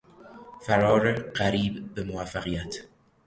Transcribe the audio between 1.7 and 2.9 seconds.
به موفقیت